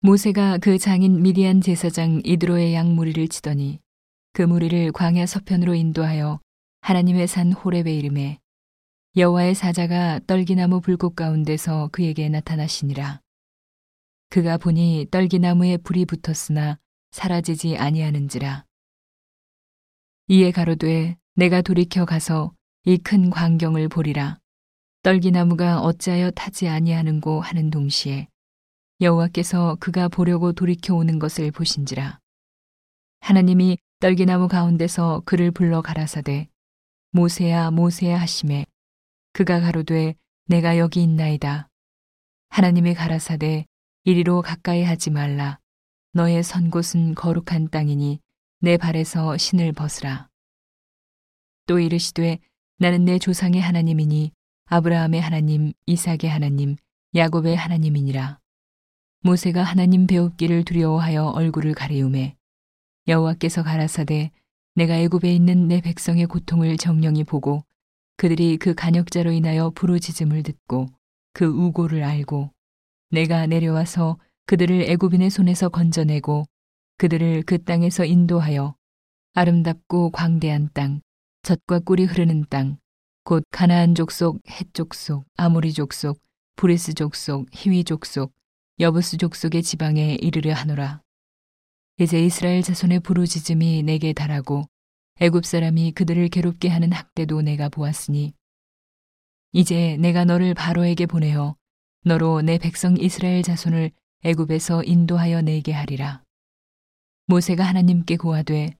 모세가 0.00 0.58
그 0.58 0.78
장인 0.78 1.22
미디안 1.22 1.60
제사장 1.60 2.22
이드로의 2.24 2.72
양 2.72 2.94
무리를 2.94 3.26
치더니 3.26 3.80
그 4.32 4.42
무리를 4.42 4.92
광야 4.92 5.26
서편으로 5.26 5.74
인도하여 5.74 6.38
하나님의 6.82 7.26
산 7.26 7.52
호렙에 7.52 7.92
이름에 7.92 8.38
여호와의 9.16 9.56
사자가 9.56 10.20
떨기나무 10.28 10.80
불꽃 10.80 11.16
가운데서 11.16 11.88
그에게 11.90 12.28
나타나시니라. 12.28 13.20
그가 14.30 14.58
보니 14.58 15.08
떨기나무에 15.10 15.78
불이 15.78 16.04
붙었으나 16.04 16.78
사라지지 17.10 17.76
아니하는지라. 17.76 18.64
이에 20.28 20.52
가로되 20.52 21.16
내가 21.34 21.60
돌이켜 21.62 22.04
가서 22.04 22.52
이 22.84 22.98
큰 22.98 23.30
광경을 23.30 23.88
보리라. 23.88 24.38
떨기나무가 25.02 25.80
어찌하여 25.80 26.30
타지 26.30 26.68
아니하는고 26.68 27.40
하는 27.40 27.70
동시에 27.70 28.28
여호와께서 29.00 29.76
그가 29.78 30.08
보려고 30.08 30.52
돌이켜 30.52 30.94
오는 30.94 31.20
것을 31.20 31.52
보신지라. 31.52 32.18
하나님이 33.20 33.78
떨기나무 34.00 34.48
가운데서 34.48 35.22
그를 35.24 35.52
불러 35.52 35.82
가라사대 35.82 36.48
모세야 37.12 37.70
모세야 37.70 38.20
하심에 38.20 38.66
그가 39.32 39.60
가로되 39.60 40.16
내가 40.46 40.78
여기 40.78 41.02
있나이다. 41.02 41.68
하나님의 42.48 42.94
가라사대 42.94 43.66
이리로 44.02 44.42
가까이 44.42 44.82
하지 44.82 45.10
말라. 45.10 45.60
너의 46.12 46.42
선 46.42 46.70
곳은 46.70 47.14
거룩한 47.14 47.68
땅이니 47.70 48.20
내 48.60 48.76
발에서 48.76 49.36
신을 49.36 49.74
벗으라. 49.74 50.28
또 51.66 51.78
이르시되 51.78 52.40
나는 52.78 53.04
내 53.04 53.20
조상의 53.20 53.60
하나님이니 53.60 54.32
아브라함의 54.66 55.20
하나님, 55.20 55.72
이삭의 55.86 56.28
하나님, 56.28 56.76
야곱의 57.14 57.54
하나님이니라. 57.54 58.40
모세가 59.20 59.64
하나님 59.64 60.06
배웁기를 60.06 60.64
두려워하여 60.64 61.26
얼굴을 61.26 61.74
가리움에 61.74 62.36
여호와께서 63.08 63.64
가라사대 63.64 64.30
내가 64.74 64.96
애굽에 64.96 65.34
있는 65.34 65.66
내 65.66 65.80
백성의 65.80 66.26
고통을 66.26 66.76
정령히 66.76 67.24
보고 67.24 67.64
그들이 68.16 68.58
그 68.58 68.74
간역자로 68.74 69.32
인하여 69.32 69.70
부르짖음을 69.70 70.44
듣고 70.44 70.86
그 71.32 71.44
우고를 71.44 72.04
알고 72.04 72.52
내가 73.10 73.46
내려와서 73.46 74.18
그들을 74.46 74.82
애굽인의 74.82 75.30
손에서 75.30 75.68
건져내고 75.68 76.44
그들을 76.98 77.42
그 77.42 77.62
땅에서 77.62 78.04
인도하여 78.04 78.76
아름답고 79.34 80.10
광대한 80.10 80.70
땅, 80.74 81.00
젖과 81.42 81.80
꿀이 81.80 82.04
흐르는 82.04 82.46
땅, 82.50 82.78
곧 83.24 83.44
가나안 83.50 83.94
족속, 83.94 84.40
헷 84.48 84.72
족속, 84.74 85.24
아모리 85.36 85.72
족속, 85.72 86.20
브리스 86.56 86.94
족속, 86.94 87.46
히위 87.52 87.84
족속, 87.84 88.32
여부스 88.80 89.16
족속의 89.16 89.64
지방에 89.64 90.14
이르려 90.20 90.54
하노라. 90.54 91.02
이제 91.98 92.24
이스라엘 92.24 92.62
자손의 92.62 93.00
부르짖음이 93.00 93.82
내게 93.82 94.12
달하고 94.12 94.66
애굽 95.18 95.44
사람이 95.46 95.90
그들을 95.92 96.28
괴롭게 96.28 96.68
하는 96.68 96.92
학대도 96.92 97.42
내가 97.42 97.68
보았으니 97.68 98.34
이제 99.50 99.96
내가 99.96 100.24
너를 100.24 100.54
바로에게 100.54 101.06
보내어 101.06 101.56
너로 102.04 102.40
내 102.42 102.56
백성 102.58 102.96
이스라엘 102.96 103.42
자손을 103.42 103.90
애굽에서 104.22 104.84
인도하여 104.84 105.42
내게 105.42 105.72
하리라. 105.72 106.22
모세가 107.26 107.64
하나님께 107.64 108.16
고하되 108.16 108.76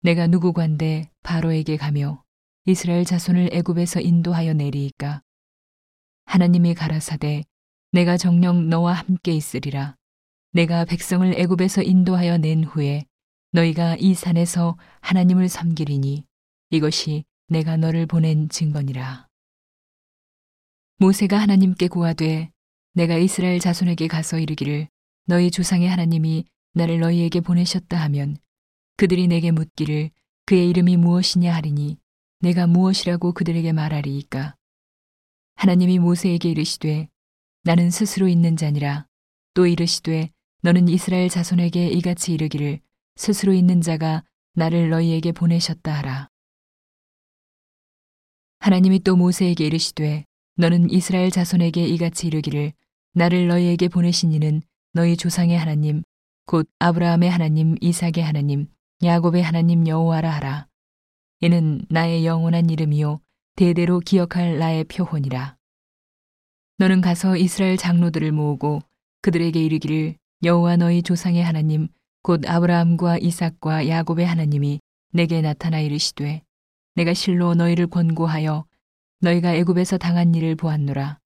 내가 0.00 0.28
누구관데 0.28 1.10
바로에게 1.22 1.76
가며 1.76 2.24
이스라엘 2.64 3.04
자손을 3.04 3.50
애굽에서 3.52 4.00
인도하여 4.00 4.54
내리이까 4.54 5.20
하나님이 6.24 6.74
가라사대 6.74 7.44
내가 7.96 8.18
정령 8.18 8.68
너와 8.68 8.92
함께 8.92 9.32
있으리라. 9.32 9.96
내가 10.52 10.84
백성을 10.84 11.32
애굽에서 11.34 11.82
인도하여 11.82 12.36
낸 12.36 12.62
후에 12.62 13.06
너희가 13.52 13.96
이 13.98 14.12
산에서 14.12 14.76
하나님을 15.00 15.48
섬기리니 15.48 16.22
이것이 16.72 17.24
내가 17.48 17.78
너를 17.78 18.04
보낸 18.04 18.50
증거니라. 18.50 19.28
모세가 20.98 21.38
하나님께 21.38 21.88
고하되 21.88 22.50
내가 22.92 23.16
이스라엘 23.16 23.60
자손에게 23.60 24.08
가서 24.08 24.40
이르기를 24.40 24.88
너희 25.24 25.50
조상의 25.50 25.88
하나님이 25.88 26.44
나를 26.74 27.00
너희에게 27.00 27.40
보내셨다 27.40 27.96
하면 28.02 28.36
그들이 28.98 29.26
내게 29.26 29.52
묻기를 29.52 30.10
그의 30.44 30.68
이름이 30.68 30.98
무엇이냐 30.98 31.54
하리니 31.54 31.96
내가 32.40 32.66
무엇이라고 32.66 33.32
그들에게 33.32 33.72
말하리이까. 33.72 34.54
하나님이 35.54 35.98
모세에게 35.98 36.50
이르시되 36.50 37.08
나는 37.66 37.90
스스로 37.90 38.28
있는 38.28 38.56
자니라. 38.56 39.08
또 39.52 39.66
이르시되 39.66 40.30
너는 40.62 40.86
이스라엘 40.86 41.28
자손에게 41.28 41.88
이같이 41.88 42.32
이르기를 42.32 42.78
스스로 43.16 43.52
있는 43.52 43.80
자가 43.80 44.22
나를 44.54 44.88
너희에게 44.88 45.32
보내셨다 45.32 45.92
하라. 45.92 46.28
하나님이 48.60 49.00
또 49.00 49.16
모세에게 49.16 49.66
이르시되 49.66 50.26
너는 50.54 50.90
이스라엘 50.90 51.32
자손에게 51.32 51.84
이같이 51.88 52.28
이르기를 52.28 52.72
나를 53.14 53.48
너희에게 53.48 53.88
보내신 53.88 54.32
이는 54.32 54.62
너희 54.92 55.16
조상의 55.16 55.58
하나님 55.58 56.04
곧 56.44 56.68
아브라함의 56.78 57.28
하나님 57.28 57.74
이삭의 57.80 58.22
하나님 58.22 58.68
야곱의 59.02 59.42
하나님 59.42 59.88
여호와라 59.88 60.30
하라. 60.30 60.68
이는 61.40 61.84
나의 61.88 62.26
영원한 62.26 62.70
이름이요 62.70 63.18
대대로 63.56 63.98
기억할 63.98 64.60
나의 64.60 64.84
표혼이라. 64.84 65.55
너는 66.78 67.00
가서 67.00 67.36
이스라엘 67.36 67.76
장로들을 67.76 68.32
모으고 68.32 68.80
그들에게 69.22 69.62
이르기를 69.62 70.16
여호와 70.44 70.76
너희 70.76 71.02
조상의 71.02 71.42
하나님 71.42 71.88
곧 72.22 72.42
아브라함과 72.46 73.18
이삭과 73.18 73.88
야곱의 73.88 74.26
하나님이 74.26 74.80
내게 75.12 75.40
나타나 75.40 75.80
이르시되 75.80 76.42
내가 76.94 77.14
실로 77.14 77.54
너희를 77.54 77.86
권고하여 77.86 78.66
너희가 79.20 79.54
애굽에서 79.54 79.98
당한 79.98 80.34
일을 80.34 80.56
보았노라. 80.56 81.18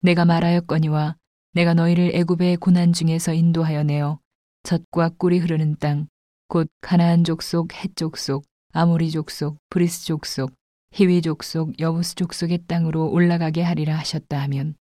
내가 0.00 0.24
말하였거니와 0.24 1.16
내가 1.52 1.74
너희를 1.74 2.12
애굽의 2.14 2.56
고난 2.56 2.92
중에서 2.92 3.32
인도하여 3.34 3.82
내어 3.84 4.18
젖과 4.62 5.10
꿀이 5.18 5.38
흐르는 5.38 5.76
땅 5.78 6.08
곧 6.48 6.68
가나안 6.80 7.24
족속 7.24 7.72
헷 7.72 7.96
족속 7.96 8.44
아모리 8.72 9.10
족속 9.10 9.58
브리스 9.70 10.06
족속 10.06 10.52
히위 10.94 11.22
족속 11.22 11.80
여부스 11.80 12.14
족속의 12.14 12.66
땅으로 12.68 13.10
올라가게 13.10 13.62
하리라 13.62 13.98
하셨다 13.98 14.40
하면 14.42 14.76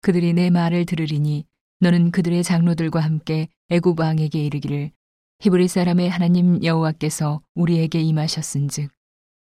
그들이 0.00 0.32
내 0.32 0.48
말을 0.48 0.86
들으리니 0.86 1.44
너는 1.80 2.12
그들의 2.12 2.42
장로들과 2.42 3.00
함께 3.00 3.48
애굽 3.68 4.00
왕에게 4.00 4.42
이르기를 4.42 4.90
히브리 5.40 5.68
사람의 5.68 6.08
하나님 6.08 6.64
여호와께서 6.64 7.42
우리에게 7.54 8.00
임하셨은즉 8.00 8.90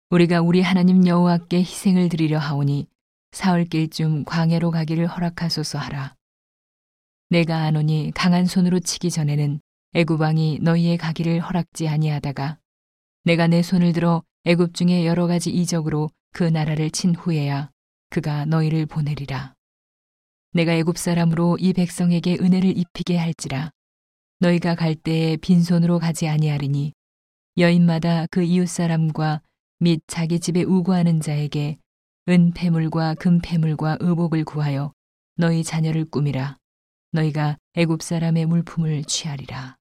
우리가 0.09 0.41
우리 0.41 0.61
하나님 0.61 1.05
여호와께 1.05 1.59
희생을 1.59 2.09
드리려 2.09 2.39
하오니 2.39 2.87
사흘길쯤 3.33 4.25
광야로 4.25 4.71
가기를 4.71 5.05
허락하소서 5.05 5.77
하라. 5.77 6.15
내가 7.29 7.63
아노니 7.63 8.13
강한 8.15 8.45
손으로 8.45 8.79
치기 8.79 9.11
전에는 9.11 9.59
애굽 9.93 10.21
왕이 10.21 10.59
너희의 10.61 10.97
가기를 10.97 11.39
허락지 11.41 11.87
아니하다가 11.87 12.57
내가 13.27 13.45
내 13.47 13.61
손을 13.61 13.91
들어 13.91 14.23
애굽 14.45 14.73
중에 14.73 15.05
여러 15.05 15.27
가지 15.27 15.49
이적으로 15.49 16.09
그 16.31 16.45
나라를 16.45 16.89
친 16.89 17.13
후에야 17.13 17.71
그가 18.09 18.45
너희를 18.45 18.85
보내리라. 18.85 19.53
내가 20.53 20.71
애굽 20.71 20.97
사람으로 20.97 21.57
이 21.59 21.73
백성에게 21.73 22.37
은혜를 22.39 22.77
입히게 22.77 23.17
할지라 23.17 23.71
너희가 24.39 24.75
갈 24.75 24.95
때에 24.95 25.35
빈손으로 25.35 25.99
가지 25.99 26.29
아니하리니 26.29 26.93
여인마다 27.57 28.27
그 28.31 28.43
이웃 28.43 28.69
사람과 28.69 29.41
및 29.79 29.99
자기 30.07 30.39
집에 30.39 30.63
우고하는 30.63 31.19
자에게 31.19 31.79
은폐물과 32.29 33.15
금폐물과 33.15 33.97
의복을 33.99 34.45
구하여 34.45 34.93
너희 35.35 35.65
자녀를 35.65 36.05
꾸미라 36.05 36.55
너희가 37.11 37.57
애굽 37.73 38.03
사람의 38.03 38.45
물품을 38.45 39.03
취하리라. 39.03 39.75